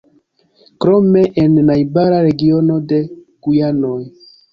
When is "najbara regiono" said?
1.67-2.79